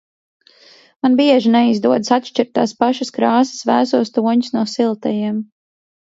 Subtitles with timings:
[1.07, 5.37] Man bieži neizdodas atšķirt tās pašas krāsas vēsos toņus no siltajiem.